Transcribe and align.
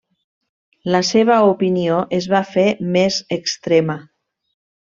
La 0.95 1.01
seva 1.09 1.35
opinió 1.51 1.99
es 2.21 2.31
va 2.33 2.41
fer 2.55 2.67
més 2.97 3.23
extrema. 3.41 3.99